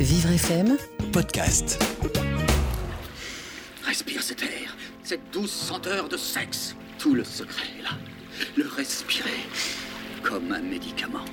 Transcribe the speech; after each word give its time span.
Vivre 0.00 0.30
FM 0.30 0.76
podcast. 1.12 1.82
Respire 3.84 4.22
cet 4.22 4.42
air, 4.42 4.76
cette 5.02 5.32
douce 5.32 5.50
senteur 5.50 6.08
de 6.08 6.16
sexe. 6.16 6.76
Tout 7.00 7.16
le 7.16 7.24
secret 7.24 7.66
est 7.80 7.82
là. 7.82 7.90
Le 8.56 8.68
respirer 8.68 9.40
comme 10.22 10.52
un 10.52 10.62
médicament. 10.62 11.24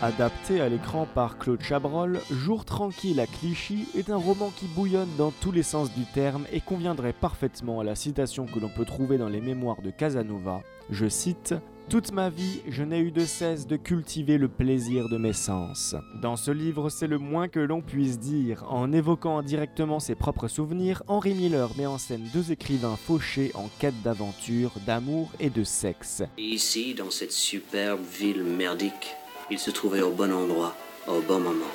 Adapté 0.00 0.60
à 0.60 0.68
l'écran 0.68 1.08
par 1.12 1.38
Claude 1.38 1.62
Chabrol, 1.62 2.20
Jour 2.30 2.64
tranquille 2.64 3.18
à 3.18 3.26
Clichy 3.26 3.88
est 3.96 4.08
un 4.08 4.16
roman 4.16 4.52
qui 4.56 4.66
bouillonne 4.66 5.08
dans 5.18 5.32
tous 5.32 5.50
les 5.50 5.64
sens 5.64 5.92
du 5.92 6.04
terme 6.04 6.46
et 6.52 6.60
conviendrait 6.60 7.14
parfaitement 7.14 7.80
à 7.80 7.84
la 7.84 7.96
citation 7.96 8.46
que 8.46 8.60
l'on 8.60 8.68
peut 8.68 8.84
trouver 8.84 9.18
dans 9.18 9.28
les 9.28 9.40
mémoires 9.40 9.82
de 9.82 9.90
Casanova. 9.90 10.62
Je 10.88 11.08
cite 11.08 11.56
toute 11.88 12.12
ma 12.12 12.30
vie, 12.30 12.62
je 12.68 12.82
n'ai 12.82 12.98
eu 12.98 13.10
de 13.12 13.24
cesse 13.24 13.66
de 13.66 13.76
cultiver 13.76 14.38
le 14.38 14.48
plaisir 14.48 15.08
de 15.08 15.18
mes 15.18 15.32
sens. 15.32 15.94
Dans 16.20 16.36
ce 16.36 16.50
livre, 16.50 16.88
c'est 16.90 17.06
le 17.06 17.18
moins 17.18 17.48
que 17.48 17.60
l'on 17.60 17.80
puisse 17.80 18.18
dire. 18.18 18.64
En 18.68 18.92
évoquant 18.92 19.42
directement 19.42 20.00
ses 20.00 20.14
propres 20.14 20.48
souvenirs, 20.48 21.02
Henry 21.06 21.34
Miller 21.34 21.70
met 21.78 21.86
en 21.86 21.98
scène 21.98 22.28
deux 22.32 22.50
écrivains 22.50 22.96
fauchés 22.96 23.52
en 23.54 23.68
quête 23.78 24.02
d'aventure, 24.02 24.72
d'amour 24.86 25.30
et 25.38 25.50
de 25.50 25.62
sexe. 25.64 26.22
ici, 26.38 26.94
dans 26.94 27.10
cette 27.10 27.32
superbe 27.32 28.00
ville 28.18 28.42
merdique, 28.42 29.14
il 29.50 29.58
se 29.58 29.70
trouvait 29.70 30.02
au 30.02 30.10
bon 30.10 30.32
endroit, 30.32 30.74
au 31.06 31.20
bon 31.20 31.38
moment. 31.38 31.70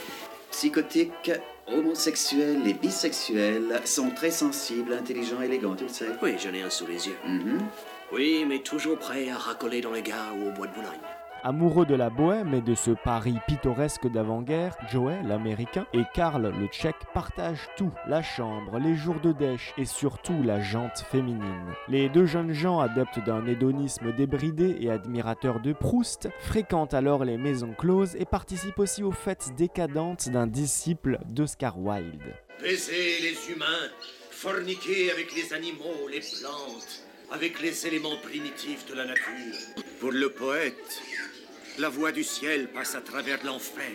Psychotiques, 0.51 1.31
homosexuels 1.67 2.67
et 2.67 2.73
bisexuels 2.73 3.79
sont 3.85 4.09
très 4.09 4.31
sensibles, 4.31 4.93
intelligents, 4.93 5.41
élégants, 5.41 5.75
tu 5.75 5.85
le 5.85 5.89
sais. 5.89 6.07
Oui, 6.21 6.31
j'en 6.37 6.53
ai 6.53 6.61
un 6.61 6.69
sous 6.69 6.85
les 6.85 7.07
yeux. 7.07 7.15
Mhm. 7.25 7.59
Oui, 8.13 8.45
mais 8.47 8.59
toujours 8.59 8.99
prêt 8.99 9.29
à 9.29 9.37
racoler 9.37 9.79
dans 9.79 9.93
les 9.93 10.01
gares 10.01 10.35
ou 10.37 10.49
au 10.49 10.51
bois 10.51 10.67
de 10.67 10.73
Boulogne. 10.73 10.99
Amoureux 11.43 11.85
de 11.85 11.95
la 11.95 12.09
bohème 12.11 12.53
et 12.53 12.61
de 12.61 12.75
ce 12.75 12.91
Paris 12.91 13.37
pittoresque 13.47 14.07
d'avant-guerre, 14.07 14.75
Joey, 14.91 15.23
l'américain, 15.23 15.87
et 15.93 16.03
Karl, 16.13 16.53
le 16.55 16.67
tchèque, 16.67 17.07
partagent 17.15 17.67
tout, 17.77 17.91
la 18.07 18.21
chambre, 18.21 18.77
les 18.77 18.95
jours 18.95 19.19
de 19.21 19.31
dèche 19.31 19.73
et 19.77 19.85
surtout 19.85 20.43
la 20.43 20.59
jante 20.61 20.99
féminine. 21.09 21.73
Les 21.87 22.09
deux 22.09 22.27
jeunes 22.27 22.51
gens, 22.51 22.79
adeptes 22.79 23.23
d'un 23.25 23.47
hédonisme 23.47 24.11
débridé 24.11 24.77
et 24.81 24.91
admirateurs 24.91 25.61
de 25.61 25.73
Proust, 25.73 26.29
fréquentent 26.41 26.93
alors 26.93 27.25
les 27.25 27.37
maisons 27.37 27.73
closes 27.75 28.15
et 28.17 28.25
participent 28.25 28.79
aussi 28.79 29.01
aux 29.01 29.11
fêtes 29.11 29.55
décadentes 29.57 30.29
d'un 30.29 30.47
disciple 30.47 31.17
d'Oscar 31.27 31.79
Wilde. 31.79 32.35
Baiser 32.61 33.19
les 33.21 33.51
humains, 33.51 33.89
forniquer 34.29 35.11
avec 35.11 35.33
les 35.33 35.53
animaux, 35.53 36.07
les 36.11 36.19
plantes, 36.19 37.01
avec 37.31 37.61
les 37.61 37.87
éléments 37.87 38.17
primitifs 38.17 38.85
de 38.87 38.93
la 38.93 39.05
nature. 39.05 39.55
Pour 39.99 40.11
le 40.11 40.29
poète, 40.29 41.01
la 41.79 41.89
voie 41.89 42.11
du 42.11 42.23
ciel 42.23 42.67
passe 42.67 42.95
à 42.95 43.01
travers 43.01 43.43
l'enfer. 43.45 43.91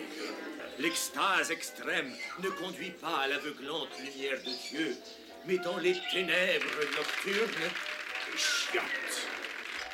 L'extase 0.79 1.51
extrême 1.51 2.13
ne 2.43 2.49
conduit 2.49 2.91
pas 2.91 3.19
à 3.19 3.29
l'aveuglante 3.29 3.89
lumière 3.99 4.39
de 4.39 4.51
Dieu, 4.71 4.97
mais 5.47 5.59
dans 5.59 5.79
les 5.79 5.97
ténèbres 6.13 6.81
nocturnes, 6.97 7.71
chiottes. 8.37 9.46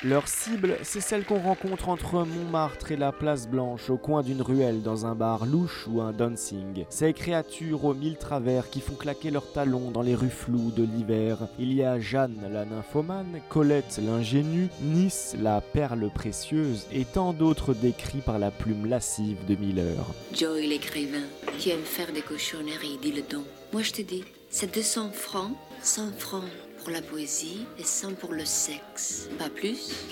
Leur 0.05 0.27
cible, 0.27 0.77
c'est 0.83 0.99
celle 0.99 1.23
qu'on 1.23 1.39
rencontre 1.39 1.87
entre 1.87 2.25
Montmartre 2.25 2.91
et 2.91 2.97
la 2.97 3.13
Place 3.13 3.47
Blanche, 3.47 3.89
au 3.89 3.95
coin 3.95 4.21
d'une 4.21 4.41
ruelle, 4.41 4.81
dans 4.81 5.05
un 5.05 5.15
bar 5.15 5.45
louche 5.45 5.87
ou 5.87 6.01
un 6.01 6.11
dancing. 6.11 6.83
Ces 6.89 7.13
créatures 7.13 7.85
aux 7.85 7.93
mille 7.93 8.17
travers 8.17 8.69
qui 8.69 8.81
font 8.81 8.95
claquer 8.95 9.31
leurs 9.31 9.53
talons 9.53 9.91
dans 9.91 10.01
les 10.01 10.13
rues 10.13 10.29
floues 10.29 10.71
de 10.75 10.83
l'hiver. 10.83 11.37
Il 11.57 11.71
y 11.71 11.85
a 11.85 12.01
Jeanne 12.01 12.49
la 12.51 12.65
nymphomane, 12.65 13.39
Colette 13.47 14.01
l'ingénue, 14.05 14.67
Nice 14.81 15.37
la 15.41 15.61
perle 15.61 16.09
précieuse 16.13 16.85
et 16.91 17.05
tant 17.05 17.31
d'autres 17.31 17.73
décrits 17.73 18.19
par 18.19 18.39
la 18.39 18.51
plume 18.51 18.87
lascive 18.87 19.45
de 19.47 19.55
Miller. 19.55 20.05
Joey 20.33 20.67
l'écrivain, 20.67 21.23
qui 21.57 21.69
aime 21.69 21.79
faire 21.79 22.11
des 22.11 22.23
cochonneries, 22.23 22.99
dis 23.01 23.13
le 23.13 23.21
donc. 23.21 23.45
Moi 23.71 23.83
je 23.83 23.93
te 23.93 24.01
dis, 24.01 24.25
c'est 24.49 24.75
200 24.75 25.11
francs, 25.13 25.53
100 25.81 26.11
francs 26.17 26.43
pour 26.83 26.91
la 26.91 27.01
poésie 27.01 27.65
et 27.79 27.83
100 27.83 28.15
pour 28.15 28.33
le 28.33 28.45
sexe. 28.45 29.29
Pas 29.39 29.49
plus, 29.49 30.05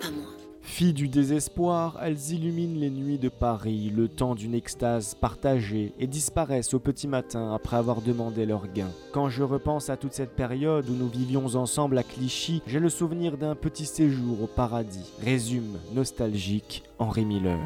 pas 0.00 0.10
moins. 0.10 0.34
Filles 0.62 0.92
du 0.92 1.08
désespoir, 1.08 1.98
elles 2.00 2.30
illuminent 2.30 2.78
les 2.78 2.90
nuits 2.90 3.18
de 3.18 3.28
Paris, 3.28 3.92
le 3.94 4.06
temps 4.06 4.36
d'une 4.36 4.54
extase 4.54 5.16
partagée, 5.16 5.92
et 5.98 6.06
disparaissent 6.06 6.72
au 6.72 6.78
petit 6.78 7.08
matin 7.08 7.52
après 7.52 7.76
avoir 7.76 8.00
demandé 8.00 8.46
leur 8.46 8.68
gain. 8.72 8.90
Quand 9.12 9.28
je 9.28 9.42
repense 9.42 9.90
à 9.90 9.96
toute 9.96 10.12
cette 10.12 10.36
période 10.36 10.88
où 10.88 10.94
nous 10.94 11.08
vivions 11.08 11.44
ensemble 11.56 11.98
à 11.98 12.04
Clichy, 12.04 12.62
j'ai 12.66 12.78
le 12.78 12.88
souvenir 12.88 13.36
d'un 13.36 13.56
petit 13.56 13.86
séjour 13.86 14.44
au 14.44 14.46
paradis. 14.46 15.12
Résume 15.20 15.78
nostalgique 15.92 16.84
Henri 17.00 17.24
Miller. 17.24 17.58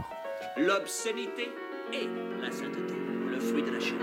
L'obscénité 0.57 1.51
et 1.93 2.09
la 2.43 2.51
sainteté, 2.51 2.95
le 3.31 3.39
fruit 3.39 3.63
de 3.63 3.71
la 3.71 3.81
chair. 3.81 3.99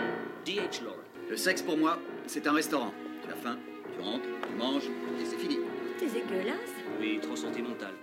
D.H. 0.46 0.84
Lawrence. 0.84 1.00
Le 1.30 1.38
sexe 1.38 1.64
pour 1.64 1.78
moi, 1.78 1.98
c'est 2.28 2.46
un 2.46 2.54
restaurant. 2.54 2.92
Tu 3.24 3.32
as 3.32 3.36
faim, 3.36 3.58
rentres, 4.04 4.26
tu 4.48 4.58
manges, 4.58 4.90
et 5.20 5.26
c'est 5.26 5.38
fini. 5.38 5.60
C'est 5.98 6.14
dégueulasse. 6.14 6.74
Oui, 7.00 7.20
trop 7.22 7.36
sentimental. 7.36 7.94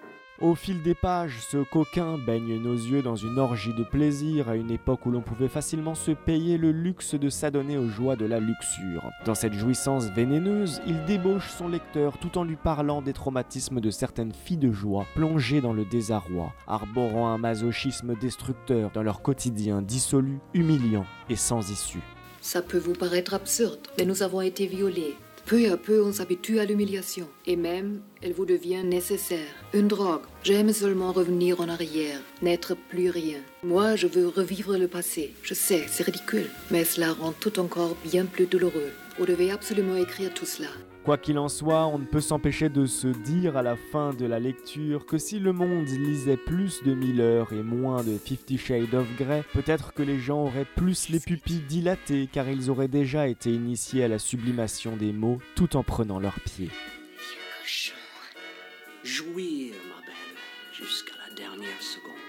Au 0.41 0.55
fil 0.55 0.83
des 0.83 0.94
pages, 0.94 1.38
ce 1.50 1.59
coquin 1.59 2.16
baigne 2.16 2.59
nos 2.62 2.72
yeux 2.72 3.03
dans 3.03 3.15
une 3.15 3.38
orgie 3.38 3.75
de 3.75 3.84
plaisir 3.84 4.49
à 4.49 4.56
une 4.56 4.71
époque 4.71 5.05
où 5.05 5.11
l'on 5.11 5.21
pouvait 5.21 5.49
facilement 5.49 5.94
se 5.94 6.12
payer 6.12 6.56
le 6.56 6.72
luxe 6.72 7.15
de 7.15 7.28
s'adonner 7.28 7.77
aux 7.77 7.88
joies 7.88 8.16
de 8.16 8.25
la 8.25 8.41
luxure. 8.41 9.11
Dans 9.27 9.34
cette 9.34 9.53
jouissance 9.53 10.06
vénéneuse, 10.06 10.81
il 10.87 11.05
débauche 11.05 11.50
son 11.50 11.69
lecteur 11.69 12.17
tout 12.17 12.38
en 12.38 12.44
lui 12.44 12.56
parlant 12.56 13.03
des 13.03 13.12
traumatismes 13.12 13.82
de 13.82 13.91
certaines 13.91 14.32
filles 14.32 14.56
de 14.56 14.72
joie 14.72 15.05
plongées 15.15 15.61
dans 15.61 15.75
le 15.75 15.84
désarroi, 15.84 16.55
arborant 16.67 17.28
un 17.28 17.37
masochisme 17.37 18.15
destructeur 18.19 18.91
dans 18.94 19.03
leur 19.03 19.21
quotidien 19.21 19.82
dissolu, 19.82 20.38
humiliant 20.55 21.05
et 21.28 21.37
sans 21.37 21.71
issue. 21.71 22.03
Ça 22.41 22.62
peut 22.62 22.78
vous 22.78 22.94
paraître 22.94 23.34
absurde, 23.34 23.88
mais 23.99 24.06
nous 24.06 24.22
avons 24.22 24.41
été 24.41 24.67
violés. 24.67 25.17
Peu 25.50 25.69
à 25.69 25.77
peu, 25.77 26.00
on 26.00 26.12
s'habitue 26.12 26.61
à 26.61 26.65
l'humiliation. 26.65 27.27
Et 27.44 27.56
même, 27.56 28.03
elle 28.22 28.34
vous 28.34 28.44
devient 28.44 28.84
nécessaire. 28.84 29.49
Une 29.75 29.88
drogue. 29.88 30.22
J'aime 30.42 30.72
seulement 30.72 31.12
revenir 31.12 31.60
en 31.60 31.68
arrière, 31.68 32.18
n'être 32.40 32.74
plus 32.74 33.10
rien. 33.10 33.40
Moi, 33.62 33.94
je 33.96 34.06
veux 34.06 34.26
revivre 34.26 34.78
le 34.78 34.88
passé. 34.88 35.34
Je 35.42 35.52
sais, 35.52 35.84
c'est 35.86 36.02
ridicule, 36.02 36.48
mais 36.70 36.84
cela 36.84 37.12
rend 37.12 37.32
tout 37.32 37.60
encore 37.60 37.94
bien 38.04 38.24
plus 38.24 38.46
douloureux. 38.46 38.90
Vous 39.18 39.26
devez 39.26 39.50
absolument 39.50 39.96
écrire 39.96 40.32
tout 40.32 40.46
cela. 40.46 40.68
Quoi 41.04 41.18
qu'il 41.18 41.38
en 41.38 41.50
soit, 41.50 41.86
on 41.86 41.98
ne 41.98 42.06
peut 42.06 42.22
s'empêcher 42.22 42.70
de 42.70 42.86
se 42.86 43.08
dire 43.08 43.58
à 43.58 43.62
la 43.62 43.76
fin 43.76 44.14
de 44.14 44.24
la 44.24 44.40
lecture 44.40 45.04
que 45.04 45.18
si 45.18 45.38
le 45.38 45.52
monde 45.52 45.86
lisait 45.88 46.38
plus 46.38 46.82
de 46.84 46.94
Miller 46.94 47.52
et 47.52 47.62
moins 47.62 48.02
de 48.02 48.16
Fifty 48.16 48.56
Shades 48.56 48.94
of 48.94 49.06
Grey, 49.18 49.44
peut-être 49.52 49.92
que 49.92 50.02
les 50.02 50.18
gens 50.18 50.44
auraient 50.44 50.66
plus 50.76 51.10
les 51.10 51.20
pupilles 51.20 51.64
dilatées 51.68 52.30
car 52.32 52.48
ils 52.48 52.70
auraient 52.70 52.88
déjà 52.88 53.28
été 53.28 53.50
initiés 53.50 54.04
à 54.04 54.08
la 54.08 54.18
sublimation 54.18 54.96
des 54.96 55.12
mots 55.12 55.38
tout 55.54 55.76
en 55.76 55.82
prenant 55.82 56.18
leurs 56.18 56.40
pieds. 56.40 56.70
Cochon. 57.62 57.94
Jouir, 59.04 59.72
jusqu'à 60.80 61.14
la 61.26 61.34
dernière 61.34 61.82
seconde. 61.82 62.19